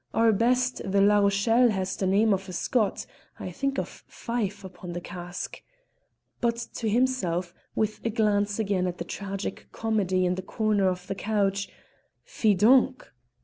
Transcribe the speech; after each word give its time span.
Our 0.15 0.31
best, 0.33 0.81
the 0.83 0.99
La 0.99 1.19
Rochelle, 1.19 1.69
has 1.69 1.95
the 1.95 2.07
name 2.07 2.33
of 2.33 2.49
a 2.49 2.53
Scot 2.53 3.05
I 3.39 3.51
think 3.51 3.77
of 3.77 3.87
Fife 4.07 4.63
upon 4.63 4.93
the 4.93 4.99
cask;" 4.99 5.61
but 6.39 6.55
to 6.73 6.89
himself, 6.89 7.53
with 7.75 8.03
a 8.03 8.09
glance 8.09 8.57
again 8.57 8.87
at 8.87 8.97
the 8.97 9.05
tragic 9.05 9.67
comedy 9.71 10.25
in 10.25 10.33
the 10.33 10.41
corner 10.41 10.89
of 10.89 11.05
the 11.05 11.13
couch, 11.13 11.69
"_Fi 12.25 12.57
donc! 12.57 13.11